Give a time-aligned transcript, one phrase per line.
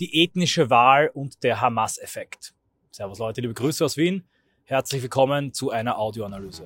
[0.00, 2.54] die ethnische Wahl und der Hamas-Effekt.
[2.90, 4.26] Servus Leute, liebe Grüße aus Wien.
[4.64, 6.64] Herzlich willkommen zu einer Audioanalyse.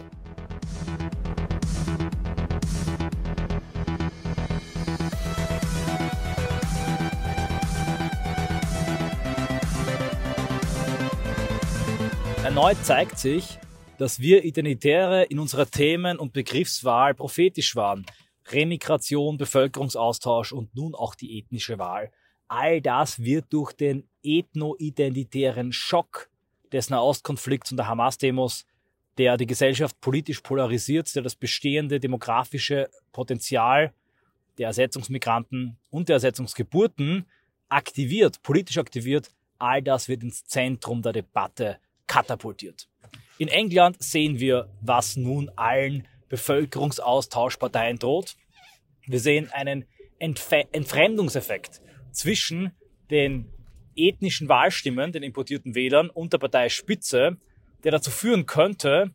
[12.45, 13.59] Erneut zeigt sich,
[13.99, 18.07] dass wir Identitäre in unserer Themen- und Begriffswahl prophetisch waren.
[18.53, 22.13] Remigration, Bevölkerungsaustausch und nun auch die ethnische Wahl.
[22.49, 26.29] All das wird durch den ethno-identitären Schock
[26.73, 28.67] des Nahostkonflikts und der Hamas-Demos,
[29.19, 33.93] der die Gesellschaft politisch polarisiert, der das bestehende demografische Potenzial
[34.59, 37.27] der Ersetzungsmigranten und der Ersetzungsgeburten
[37.69, 42.89] aktiviert, politisch aktiviert, all das wird ins Zentrum der Debatte katapultiert.
[43.39, 48.37] In England sehen wir, was nun allen Bevölkerungsaustauschparteien droht.
[49.07, 49.87] Wir sehen einen
[50.19, 51.81] Entf Entfremdungseffekt
[52.15, 52.73] zwischen
[53.11, 53.53] den
[53.97, 57.37] ethnischen Wahlstimmen, den importierten Wählern und der Parteispitze,
[57.83, 59.13] der dazu führen könnte,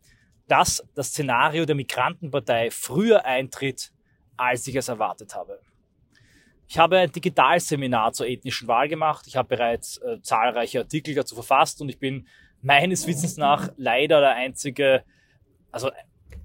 [0.47, 3.91] dass das Szenario der Migrantenpartei früher eintritt,
[4.37, 5.59] als ich es erwartet habe.
[6.67, 9.25] Ich habe ein Digitalseminar zur ethnischen Wahl gemacht.
[9.27, 12.27] Ich habe bereits äh, zahlreiche Artikel dazu verfasst und ich bin
[12.61, 15.03] meines Wissens nach leider der einzige,
[15.71, 15.89] also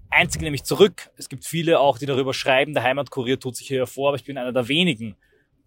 [0.08, 1.10] einzige nämlich zurück.
[1.16, 2.72] Es gibt viele auch, die darüber schreiben.
[2.72, 5.16] Der Heimatkurier tut sich hier hervor, aber ich bin einer der wenigen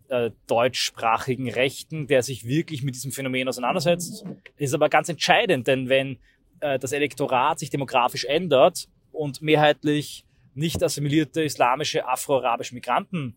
[0.09, 4.25] äh, deutschsprachigen Rechten, der sich wirklich mit diesem Phänomen auseinandersetzt.
[4.57, 6.17] ist aber ganz entscheidend, denn wenn
[6.59, 13.35] äh, das Elektorat sich demografisch ändert und mehrheitlich nicht assimilierte islamische, afro-arabische Migranten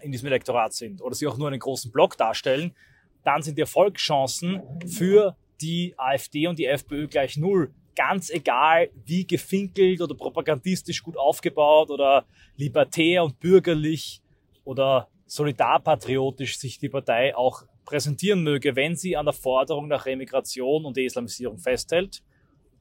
[0.00, 2.74] in diesem Elektorat sind oder sie auch nur einen großen Block darstellen,
[3.22, 7.70] dann sind die Erfolgschancen für die AfD und die FPÖ gleich null.
[7.94, 12.24] Ganz egal, wie gefinkelt oder propagandistisch gut aufgebaut oder
[12.56, 14.22] libertär und bürgerlich
[14.64, 20.84] oder solidarpatriotisch sich die Partei auch präsentieren möge, wenn sie an der Forderung nach Remigration
[20.84, 22.24] und Islamisierung festhält,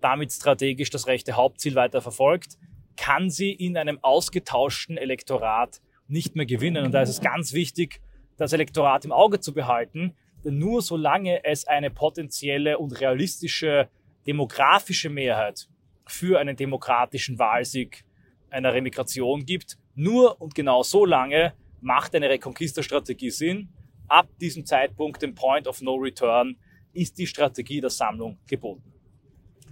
[0.02, 2.58] damit strategisch das rechte Hauptziel weiter verfolgt,
[2.98, 6.86] kann sie in einem ausgetauschten Elektorat nicht mehr gewinnen.
[6.86, 8.02] Und da ist es ganz wichtig,
[8.36, 13.90] das Elektorat im Auge zu behalten, denn nur solange es eine potenzielle und realistische
[14.26, 15.68] demografische Mehrheit
[16.08, 18.06] für einen demokratischen Wahlsieg
[18.50, 23.70] einer Remigration gibt, nur und genau so lange macht eine Reconquista-Strategie Sinn.
[24.08, 26.58] Ab diesem Zeitpunkt, dem Point of No Return,
[26.94, 28.92] ist die Strategie der Sammlung geboten.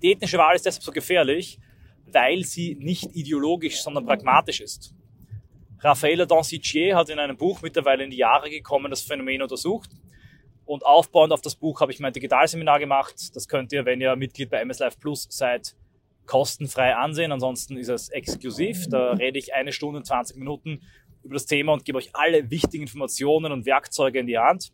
[0.02, 1.60] Die ethnische Wahl ist deshalb so gefährlich,
[2.06, 4.94] weil sie nicht ideologisch, sondern pragmatisch ist.
[5.80, 9.90] Raffaella Dancier hat in einem Buch mittlerweile in die Jahre gekommen das Phänomen untersucht
[10.68, 13.36] und aufbauend auf das Buch habe ich mein Digitalseminar gemacht.
[13.36, 15.76] Das könnt ihr, wenn ihr Mitglied bei MS Live Plus seid,
[16.26, 17.32] kostenfrei ansehen.
[17.32, 18.88] Ansonsten ist es exklusiv.
[18.90, 20.82] Da rede ich eine Stunde und 20 Minuten
[21.28, 24.72] über das Thema und gebe euch alle wichtigen Informationen und Werkzeuge in die Hand.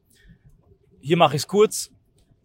[1.02, 1.92] Hier mache ich es kurz.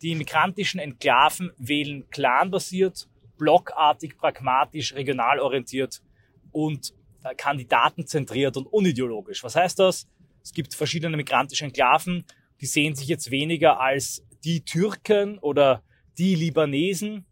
[0.03, 6.03] Die migrantischen Enklaven wählen clanbasiert, blockartig, pragmatisch, regional orientiert
[6.51, 6.93] und
[7.25, 9.45] äh, kandidatenzentriert und unideologisch.
[9.45, 10.09] Was heißt das?
[10.43, 12.25] Es gibt verschiedene migrantische Enklaven
[12.61, 15.83] die sehen sich jetzt weniger als die Türken oder
[16.17, 17.27] die Libanesen,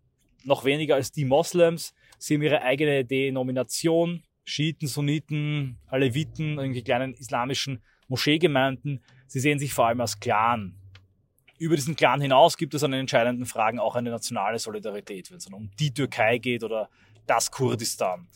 [0.44, 1.94] noch weniger als die Moslems.
[2.18, 9.02] Sie haben ihre eigene Denomination, Schiiten, Sunniten, Aleviten, irgendwie kleinen islamischen Moscheegemeinden.
[9.26, 10.76] Sie sehen sich vor allem als Clan.
[11.58, 15.38] Über diesen Clan hinaus gibt es an den entscheidenden Fragen auch eine nationale Solidarität, wenn
[15.38, 16.88] es um die Türkei geht oder
[17.26, 18.28] das Kurdistan.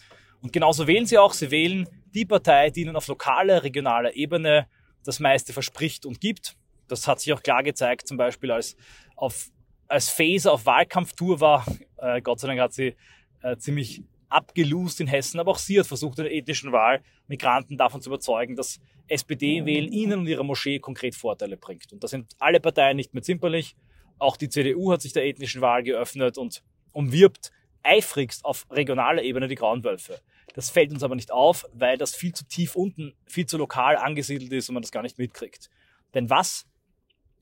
[0.43, 1.32] Und genauso wählen sie auch.
[1.32, 4.66] Sie wählen die Partei, die ihnen auf lokaler, regionaler Ebene
[5.04, 6.56] das meiste verspricht und gibt.
[6.88, 8.76] Das hat sich auch klar gezeigt, zum Beispiel als,
[9.15, 9.50] auf,
[9.87, 11.65] als Faser auf Wahlkampftour war.
[11.99, 12.97] Äh, Gott sei Dank hat sie
[13.43, 17.77] äh, ziemlich abgelust in Hessen, aber auch sie hat versucht, in der ethischen Wahl Migranten
[17.77, 21.93] davon zu überzeugen, dass SPD-Wählen ihnen und ihrer Moschee konkret Vorteile bringt.
[21.93, 23.77] Und da sind alle Parteien nicht mehr zimperlich.
[24.19, 27.51] Auch die CDU hat sich der ethnischen Wahl geöffnet und umwirbt
[27.83, 30.21] eifrigst auf regionaler Ebene die Grauen Wölfe.
[30.55, 33.97] Das fällt uns aber nicht auf, weil das viel zu tief unten, viel zu lokal
[33.97, 35.71] angesiedelt ist und man das gar nicht mitkriegt.
[36.15, 36.67] Denn was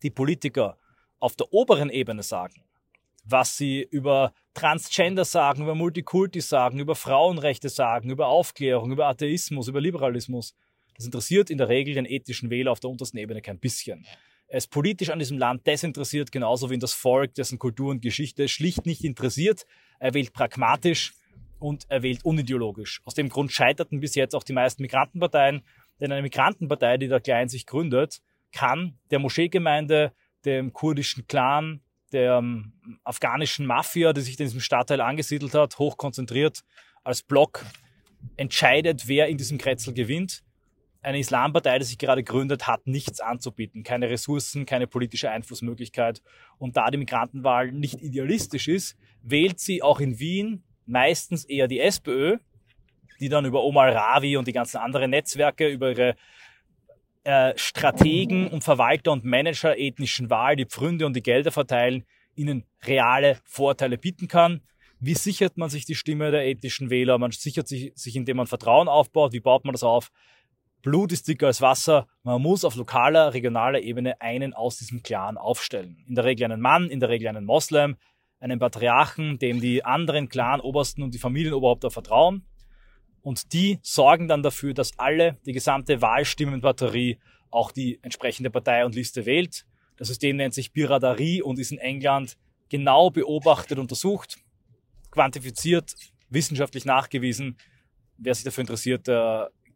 [0.02, 0.78] die Politiker
[1.18, 2.62] auf der oberen Ebene sagen,
[3.30, 9.68] was sie über Transgender sagen, über Multikulti sagen, über Frauenrechte sagen, über Aufklärung, über Atheismus,
[9.68, 10.54] über Liberalismus,
[10.96, 14.04] das interessiert in der Regel den ethischen Wähler auf der untersten Ebene kein bisschen.
[14.48, 18.02] Er ist politisch an diesem Land desinteressiert, genauso wie in das Volk, dessen Kultur und
[18.02, 19.64] Geschichte schlicht nicht interessiert.
[20.00, 21.12] Er wählt pragmatisch
[21.60, 23.00] und er wählt unideologisch.
[23.04, 25.62] Aus dem Grund scheiterten bis jetzt auch die meisten Migrantenparteien,
[26.00, 28.20] denn eine Migrantenpartei, die da klein sich gründet,
[28.52, 30.12] kann der Moscheegemeinde,
[30.44, 31.80] dem kurdischen Clan,
[32.12, 32.72] der ähm,
[33.04, 36.64] afghanischen Mafia, die sich in diesem Stadtteil angesiedelt hat, hochkonzentriert
[37.04, 37.64] als Block
[38.36, 40.42] entscheidet, wer in diesem Kretzel gewinnt.
[41.00, 43.82] eine Islampartei, die sich gerade gründet, hat nichts anzubieten.
[43.84, 46.22] Keine Ressourcen, keine politische Einflussmöglichkeit.
[46.58, 51.80] Und da die Migrantenwahl nicht idealistisch ist, wählt sie auch in Wien meistens eher die
[51.80, 52.38] SPÖ,
[53.20, 56.16] die dann über Omar Ravi und die ganzen anderen Netzwerke, über ihre
[57.28, 62.64] äh, Strategen und Verwalter und Manager ethnischen Wahl, die Pfründe und die Gelder verteilen, ihnen
[62.86, 64.62] reale Vorteile bieten kann.
[64.98, 67.18] Wie sichert man sich die Stimme der ethnischen Wähler?
[67.18, 69.34] Man sichert sich, sich, indem man Vertrauen aufbaut.
[69.34, 70.08] Wie baut man das auf?
[70.80, 72.06] Blut ist dicker als Wasser.
[72.22, 76.02] Man muss auf lokaler, regionaler Ebene einen aus diesem Clan aufstellen.
[76.08, 77.96] In der Regel einen Mann, in der Regel einen Moslem,
[78.40, 82.46] einen Patriarchen, dem die anderen Clan-Obersten und die Familienoberhäupter vertrauen.
[83.22, 87.18] Und die sorgen dann dafür, dass alle, die gesamte Wahlstimmenbatterie,
[87.50, 89.66] auch die entsprechende Partei und Liste wählt.
[89.96, 92.36] Das System nennt sich Biraderie und ist in England
[92.68, 94.36] genau beobachtet, untersucht,
[95.10, 95.94] quantifiziert,
[96.28, 97.56] wissenschaftlich nachgewiesen.
[98.18, 99.08] Wer sich dafür interessiert,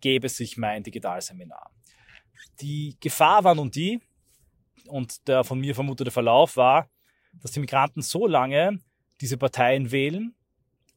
[0.01, 1.71] gebe sich mein Digitalseminar.
[2.61, 4.01] Die Gefahr war nun die,
[4.89, 6.89] und der von mir vermutete Verlauf war,
[7.41, 8.81] dass die Migranten so lange
[9.21, 10.35] diese Parteien wählen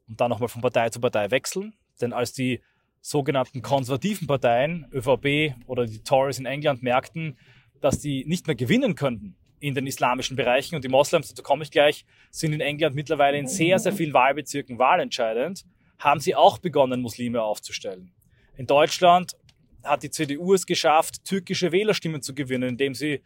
[0.08, 1.76] und dann nochmal von Partei zu Partei wechseln.
[2.02, 2.62] Denn als die
[3.02, 7.38] sogenannten konservativen Parteien, ÖVP oder die Tories in England, merkten,
[7.80, 11.64] dass die nicht mehr gewinnen könnten in den islamischen Bereichen und die Moslems, dazu komme
[11.64, 15.66] ich gleich, sind in England mittlerweile in sehr, sehr vielen Wahlbezirken wahlentscheidend,
[16.00, 18.12] haben sie auch begonnen, Muslime aufzustellen.
[18.58, 19.36] In Deutschland
[19.84, 23.22] hat die CDU es geschafft, türkische Wählerstimmen zu gewinnen, indem sie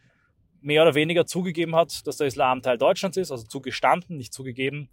[0.60, 4.90] mehr oder weniger zugegeben hat, dass der Islam Teil Deutschlands ist, also zugestanden, nicht zugegeben,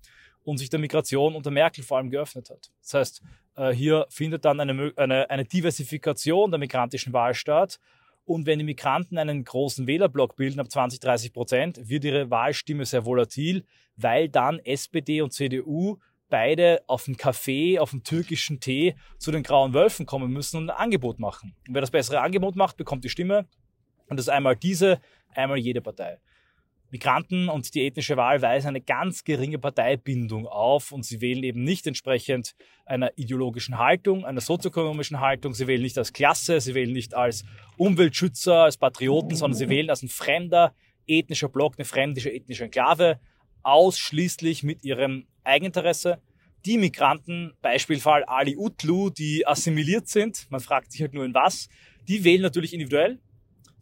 [0.47, 2.71] und sich der Migration unter Merkel vor allem geöffnet hat.
[2.81, 3.21] Das heißt,
[3.57, 7.81] äh, hier findet dann eine, eine, eine Diversifikation der migrantischen Wahl statt.
[8.23, 12.85] Und wenn die Migranten einen großen Wählerblock bilden, ab 20, 30 Prozent, wird ihre Wahlstimme
[12.85, 13.65] sehr volatil,
[13.97, 15.97] weil dann SPD und CDU
[16.29, 20.69] beide auf den Kaffee, auf den türkischen Tee zu den grauen Wölfen kommen müssen und
[20.69, 21.55] ein Angebot machen.
[21.67, 23.47] Und wer das bessere Angebot macht, bekommt die Stimme.
[24.07, 25.01] Und das ist einmal diese,
[25.35, 26.19] einmal jede Partei.
[26.89, 31.63] Migranten und die ethnische Wahl weisen eine ganz geringe Parteibindung auf und sie wählen eben
[31.63, 32.55] nicht entsprechend
[32.85, 35.53] einer ideologischen Haltung, einer sozioökonomischen Haltung.
[35.53, 37.43] Sie wählen nicht als Klasse, sie wählen nicht als
[37.75, 40.73] Umweltschützer, als Patrioten, sondern sie wählen als ein fremder
[41.07, 43.19] ethnischer Block, eine fremdische ethnische Enklave,
[43.63, 46.21] ausschließlich mit ihrem Eigeninteresse.
[46.65, 51.67] Die Migranten, Beispielfall Ali Utlu, die assimiliert sind, man fragt sich halt nur in was,
[52.07, 53.19] die wählen natürlich individuell,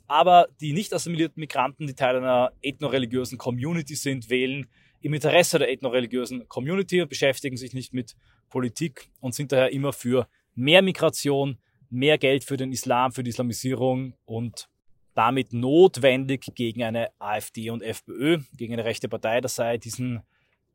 [0.07, 4.67] aber die nicht assimilierten Migranten, die Teil einer ethnoreligiösen Community sind, wählen
[5.01, 8.15] im Interesse der ethnoreligiösen Community und beschäftigen sich nicht mit
[8.49, 11.57] Politik und sind daher immer für mehr Migration,
[11.89, 14.67] mehr Geld für den Islam, für die Islamisierung und
[15.13, 19.41] damit notwendig gegen eine AfD und FPÖ, gegen eine rechte Partei.
[19.41, 20.23] Das sei diesen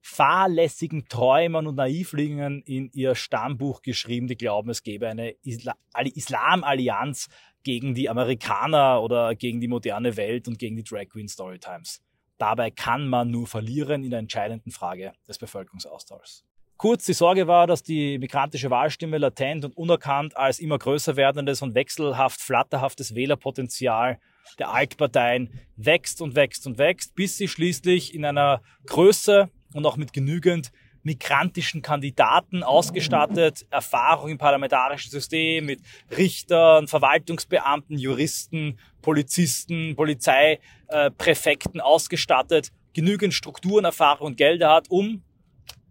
[0.01, 7.29] fahrlässigen Träumern und Naivlingen in ihr Stammbuch geschrieben, die glauben, es gäbe eine Isla Islam-Allianz
[7.63, 12.03] gegen die Amerikaner oder gegen die moderne Welt und gegen die Drag Queen Storytimes.
[12.39, 16.45] Dabei kann man nur verlieren in der entscheidenden Frage des Bevölkerungsaustauschs.
[16.79, 21.61] Kurz, die Sorge war, dass die migrantische Wahlstimme latent und unerkannt als immer größer werdendes
[21.61, 24.19] und wechselhaft flatterhaftes Wählerpotenzial
[24.59, 29.99] der Altparteien wächst und wächst und wächst, bis sie schließlich in einer Größe und auch
[29.99, 35.81] mit genügend migrantischen Kandidaten ausgestattet, Erfahrung im parlamentarischen System mit
[36.17, 45.23] Richtern, Verwaltungsbeamten, Juristen, Polizisten, Polizeipräfekten ausgestattet, genügend Strukturen, Erfahrung und Gelder hat, um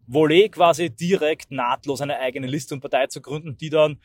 [0.07, 3.99] Volley quasi direkt nahtlos eine eigene Liste und Partei zu gründen, die dann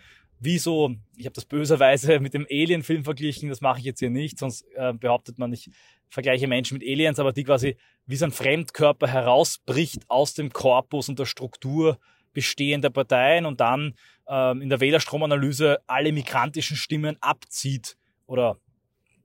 [0.44, 4.10] wie so, ich habe das böserweise mit dem Alien-Film verglichen, das mache ich jetzt hier
[4.10, 5.70] nicht, sonst äh, behauptet man, ich
[6.08, 11.08] vergleiche Menschen mit Aliens, aber die quasi wie so ein Fremdkörper herausbricht aus dem Korpus
[11.08, 11.98] und der Struktur
[12.32, 13.94] bestehender Parteien und dann
[14.28, 17.96] ähm, in der Wählerstromanalyse alle migrantischen Stimmen abzieht
[18.26, 18.58] oder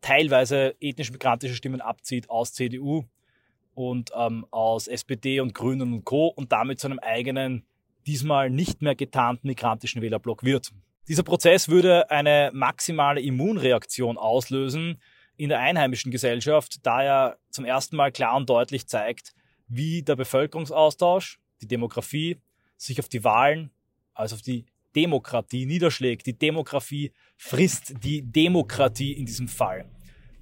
[0.02, 3.06] teilweise ethnisch-migrantische Stimmen abzieht aus CDU
[3.74, 6.28] und ähm, aus SPD und Grünen und Co.
[6.28, 7.66] und damit zu einem eigenen,
[8.08, 10.72] diesmal nicht mehr getarnten migrantischen Wählerblock wird.
[11.10, 15.02] Dieser Prozess würde eine maximale Immunreaktion auslösen
[15.38, 19.34] in der einheimischen Gesellschaft, da er zum ersten Mal klar und deutlich zeigt,
[19.68, 22.38] wie der Bevölkerungsaustausch, die Demografie,
[22.78, 23.72] sich auf die Wahlen,
[24.14, 26.28] also auf die Demokratie niederschlägt.
[26.28, 29.90] Die Demografie frisst die Demokratie in diesem Fall.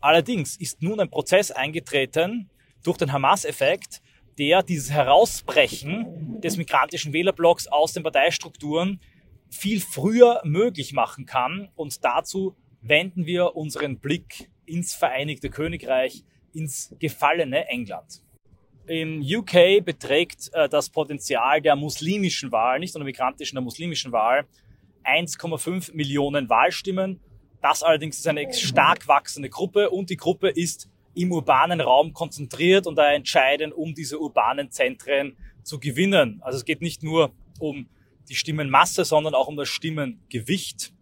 [0.01, 2.49] Allerdings ist nun ein Prozess eingetreten
[2.83, 4.01] durch den Hamas-Effekt,
[4.37, 8.99] der dieses Herausbrechen des migrantischen Wählerblocks aus den Parteistrukturen
[9.49, 11.69] viel früher möglich machen kann.
[11.75, 16.23] Und dazu wenden wir unseren Blick ins Vereinigte Königreich,
[16.53, 18.21] ins gefallene England.
[18.87, 24.11] Im UK beträgt äh, das Potenzial der muslimischen Wahl, nicht nur der migrantischen, der muslimischen
[24.11, 24.45] Wahl,
[25.03, 27.19] 1,5 Millionen Wahlstimmen
[27.61, 32.85] Das allerdings ist eine stark wachsende Gruppe und die Gruppe ist im urbanen Raum konzentriert
[32.85, 36.39] und da entscheidend, um diese urbanen Zentren zu gewinnen.
[36.43, 37.89] Also es geht nicht nur um
[38.29, 40.93] die Stimmenmasse, sondern auch um das Stimmengewicht.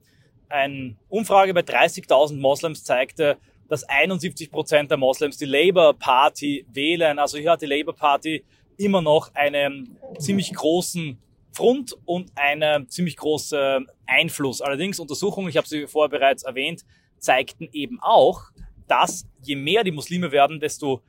[0.49, 7.19] Eine Umfrage bei 30.000 Moslems zeigte, dass 71 Prozent der Moslems die Labour Party wählen.
[7.19, 8.43] Also hier hat die Labour Party
[8.77, 11.17] immer noch einen ziemlich großen
[11.51, 14.61] Front und einen ziemlich großen Einfluss.
[14.61, 16.83] Allerdings Untersuchungen, ich habe sie vorher bereits erwähnt,
[17.17, 18.43] zeigten eben auch,
[18.87, 21.01] dass je mehr die Muslime werden, desto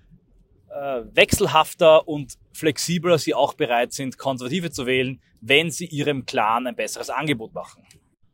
[1.15, 6.77] wechselhafter und flexibler sie auch bereit sind, Konservative zu wählen, wenn sie ihrem Clan ein
[6.77, 7.83] besseres Angebot machen.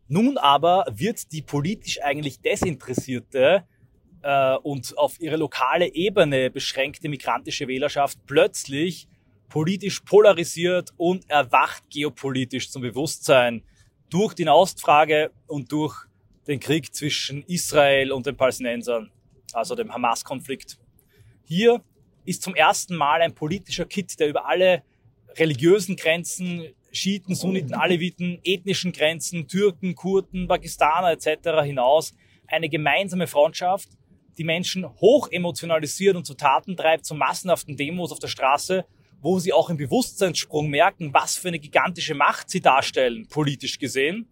[0.09, 3.65] Nun aber wird die politisch eigentlich desinteressierte
[4.23, 9.09] äh, und auf ihre lokale Ebene beschränkte migrantische Wählerschaft plötzlich
[9.49, 13.63] politisch polarisiert und erwacht geopolitisch zum Bewusstsein
[14.11, 16.07] durch die Nahostfrage und durch
[16.47, 19.11] den Krieg zwischen Israel und den Palästinensern,
[19.53, 20.79] also dem Hamas-Konflikt.
[21.45, 21.83] Hier
[22.25, 24.83] ist zum ersten Mal ein politischer Kit, der über alle
[25.39, 31.63] religiösen Grenzen, Schiiten, Sunniten, Aleviten, ethnischen Grenzen, Türken, Kurden, Pakistaner etc.
[31.65, 32.15] hinaus
[32.47, 33.89] eine gemeinsame Freundschaft,
[34.37, 38.85] die Menschen hoch emotionalisiert und zu Taten treibt, zu massenhaften Demos auf der Straße,
[39.21, 44.29] wo sie auch im Bewusstseinssprung merken, was für eine gigantische Macht sie darstellen, politisch gesehen.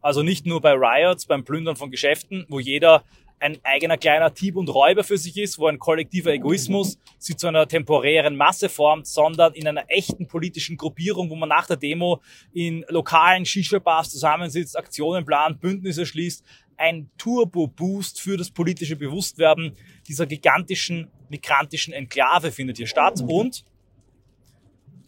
[0.00, 3.04] Also nicht nur bei Riots, beim Plündern von Geschäften, wo jeder
[3.40, 7.46] ein eigener kleiner Dieb und Räuber für sich ist, wo ein kollektiver Egoismus sie zu
[7.46, 12.20] einer temporären Masse formt, sondern in einer echten politischen Gruppierung, wo man nach der Demo
[12.52, 16.44] in lokalen Shisha-Bars zusammensitzt, Aktionen plant, Bündnisse schließt,
[16.76, 19.76] ein Turbo-Boost für das politische Bewusstwerden
[20.06, 23.20] dieser gigantischen migrantischen Enklave findet hier statt.
[23.26, 23.64] Und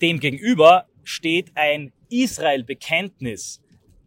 [0.03, 3.63] demgegenüber steht ein Israel-Bekenntnis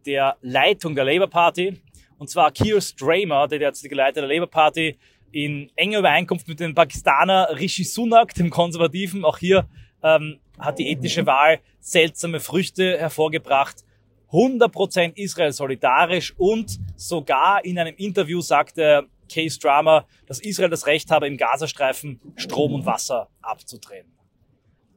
[0.06, 1.80] der Leitung der Labour Party,
[2.24, 4.96] und zwar Keir Stramer, der derzeitige Leiter der Labour Party,
[5.30, 9.26] in enger Übereinkunft mit dem Pakistaner Rishi Sunak, dem Konservativen.
[9.26, 9.68] Auch hier
[10.02, 13.84] ähm, hat die ethnische Wahl seltsame Früchte hervorgebracht.
[14.32, 21.10] 100% Israel solidarisch und sogar in einem Interview sagte Keir Stramer, dass Israel das Recht
[21.10, 24.06] habe, im Gazastreifen Strom und Wasser abzudrehen.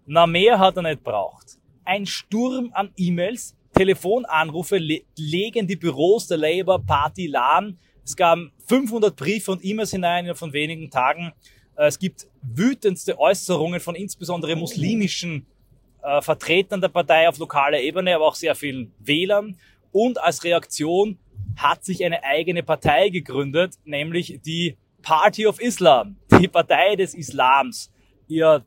[0.06, 1.58] Na, mehr hat er nicht braucht.
[1.84, 7.78] Ein Sturm an E-Mails, Telefonanrufe le legen die Büros der Labour Party lahm.
[8.04, 11.34] Es gab 500 Briefe und E-Mails hinein von wenigen Tagen.
[11.76, 15.46] Äh, es gibt wütendste Äußerungen von insbesondere muslimischen
[16.02, 19.58] äh, Vertretern der Partei auf lokaler Ebene, aber auch sehr vielen Wählern.
[19.92, 21.20] Und als Reaktion
[21.56, 27.92] hat sich eine eigene Partei gegründet, nämlich die Party of Islam, die Partei des Islams.
[28.28, 28.66] Ihr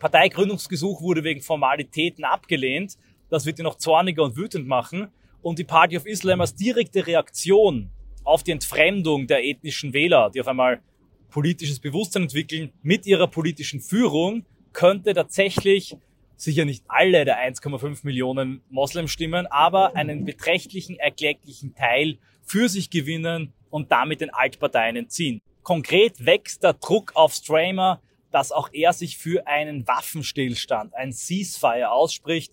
[0.00, 2.96] Parteigründungsgesuch wurde wegen Formalitäten abgelehnt.
[3.30, 5.08] Das wird ihn noch zorniger und wütend machen.
[5.42, 7.90] Und die Party of Islam als direkte Reaktion
[8.24, 10.82] auf die Entfremdung der ethnischen Wähler, die auf einmal
[11.30, 15.96] politisches Bewusstsein entwickeln, mit ihrer politischen Führung, könnte tatsächlich
[16.36, 23.52] sicher nicht alle der 1,5 Millionen Moslem-Stimmen, aber einen beträchtlichen, erkläglichen Teil für sich gewinnen
[23.70, 25.40] und damit den Altparteien entziehen.
[25.62, 31.90] Konkret wächst der Druck auf Stramer, dass auch er sich für einen Waffenstillstand, ein Ceasefire
[31.90, 32.52] ausspricht,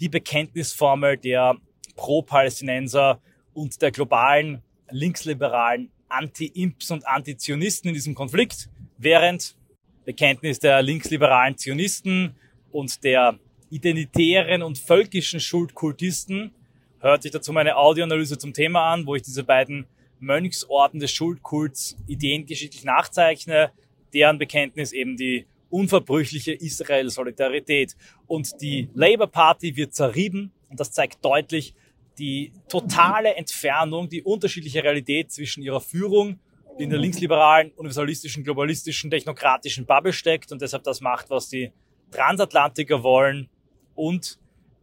[0.00, 1.56] die Bekenntnisformel der
[1.96, 3.20] Pro-Palästinenser
[3.52, 9.56] und der globalen linksliberalen Anti-Imps und Anti-Zionisten in diesem Konflikt, während
[10.04, 12.34] Bekenntnis der linksliberalen Zionisten
[12.70, 13.38] und der
[13.70, 16.52] identitären und völkischen Schuldkultisten
[17.00, 19.86] hört sich dazu meine Audioanalyse zum Thema an, wo ich diese beiden
[20.20, 23.72] Mönchsorten des Schuldkults ideengeschichtlich nachzeichne,
[24.12, 27.96] deren Bekenntnis eben die unverbrüchliche Israel-Solidarität.
[28.28, 31.74] Und die Labour Party wird zerrieben und das zeigt deutlich
[32.16, 36.38] die totale Entfernung, die unterschiedliche Realität zwischen ihrer Führung
[36.78, 41.72] in der linksliberalen, universalistischen, globalistischen, technokratischen Bubble steckt und deshalb das macht, was die
[42.12, 43.48] Transatlantiker wollen
[43.96, 44.38] und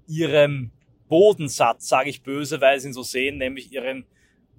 [0.07, 0.71] ihrem
[1.07, 4.05] Bodensatz, sage ich böse, weil sie ihn so sehen, nämlich ihren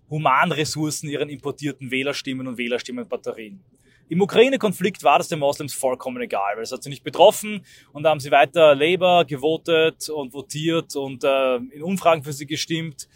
[0.09, 3.61] Humanressourcen, ihren importierten Wählerstimmen und Wählerstimmenbatterien.
[4.09, 8.03] Im Ukraine-Konflikt war das den Moslems vollkommen egal, weil es hat sie nicht betroffen und
[8.03, 13.09] da haben sie weiter Labour gewotet und votiert und äh, in Umfragen für sie gestimmt,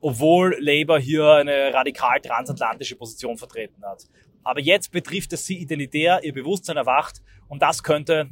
[0.00, 4.06] obwohl Labour hier eine radikal transatlantische Position vertreten hat.
[4.42, 8.28] Aber jetzt betrifft es sie identitär, ihr Bewusstsein erwacht und das könnte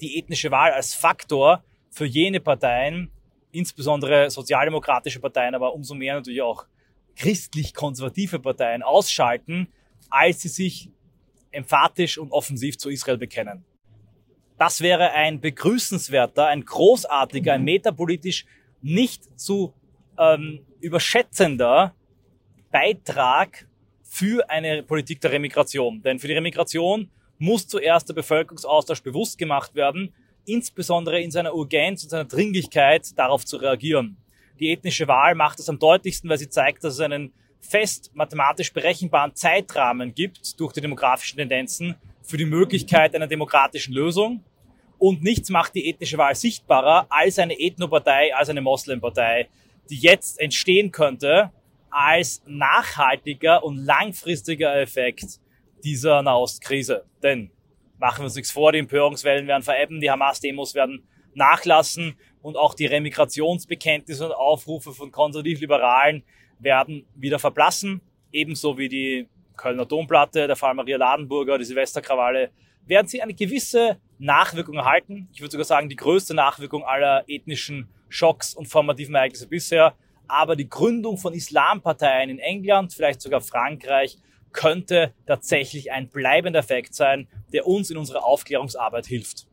[0.00, 3.10] die ethnische Wahl als Faktor für jene Parteien,
[3.50, 6.66] insbesondere sozialdemokratische Parteien, aber umso mehr natürlich auch
[7.16, 9.68] christlich-konservative Parteien ausschalten,
[10.08, 10.90] als sie sich
[11.52, 13.64] emphatisch und offensiv zu Israel bekennen.
[14.58, 18.46] Das wäre ein begrüßenswerter, ein großartiger, ein metapolitisch
[18.80, 19.74] nicht zu
[20.18, 21.94] ähm, überschätzender
[22.70, 23.66] Beitrag
[24.02, 26.02] für eine Politik der Remigration.
[26.02, 32.04] Denn für die Remigration muss zuerst der Bevölkerungsaustausch bewusst gemacht werden, insbesondere in seiner Urgenz
[32.04, 34.16] und seiner Dringlichkeit darauf zu reagieren.
[34.60, 37.32] Die ethnische Wahl macht es am deutlichsten, weil sie zeigt, dass es einen
[37.62, 44.44] fest mathematisch berechenbaren Zeitrahmen gibt durch die demografischen Tendenzen für die Möglichkeit einer demokratischen Lösung.
[44.98, 49.48] Und nichts macht die ethnische Wahl sichtbarer als eine Ethnopartei, als eine Moslempartei,
[49.90, 51.50] die jetzt entstehen könnte
[51.90, 55.40] als nachhaltiger und langfristiger Effekt
[55.84, 57.04] dieser Nahostkrise.
[57.22, 57.50] Denn
[57.98, 62.74] machen wir uns nichts vor, die Empörungswellen werden verebben, die Hamas-Demos werden nachlassen und auch
[62.74, 66.24] die Remigrationsbekenntnisse und Aufrufe von konservativ-liberalen
[66.62, 68.00] werden wieder verblassen,
[68.32, 72.50] ebenso wie die Kölner Domplatte, der Fall Maria Ladenburger, die Silvesterkrawalle,
[72.86, 75.28] werden sie eine gewisse Nachwirkung erhalten.
[75.32, 79.94] Ich würde sogar sagen, die größte Nachwirkung aller ethnischen Schocks und formativen Ereignisse bisher.
[80.26, 84.18] Aber die Gründung von Islamparteien in England, vielleicht sogar Frankreich,
[84.52, 89.46] könnte tatsächlich ein bleibender Effekt sein, der uns in unserer Aufklärungsarbeit hilft.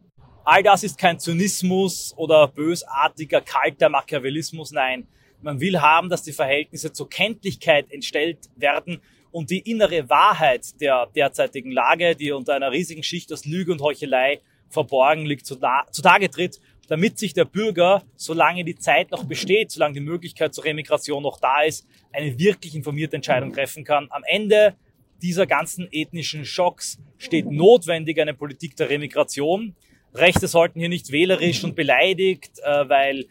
[0.44, 4.72] All das ist kein Zynismus oder bösartiger, kalter Machiavellismus.
[4.72, 5.08] Nein,
[5.42, 11.08] man will haben, dass die Verhältnisse zur Kenntlichkeit entstellt werden und die innere Wahrheit der
[11.16, 16.60] derzeitigen Lage, die unter einer riesigen Schicht aus Lüge und Heuchelei verborgen liegt, zutage tritt,
[16.88, 21.40] damit sich der Bürger, solange die Zeit noch besteht, solange die Möglichkeit zur Remigration noch
[21.40, 24.08] da ist, eine wirklich informierte Entscheidung treffen kann.
[24.10, 24.76] Am Ende
[25.22, 29.76] dieser ganzen ethnischen Schocks steht notwendig eine Politik der Remigration.
[30.16, 33.26] Rechte sollten hier nicht wählerisch und beleidigt, äh, weil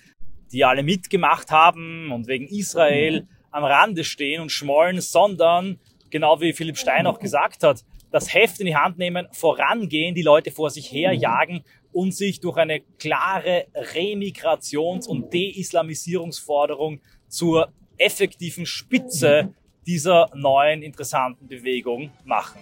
[0.53, 5.79] die alle mitgemacht haben und wegen Israel am Rande stehen und schmollen, sondern,
[6.11, 10.23] genau wie Philipp Stein auch gesagt hat, das Heft in die Hand nehmen, vorangehen, die
[10.23, 11.63] Leute vor sich herjagen
[11.93, 19.53] und sich durch eine klare Remigrations- und Deislamisierungsforderung zur effektiven Spitze
[19.87, 22.61] dieser neuen interessanten Bewegung machen.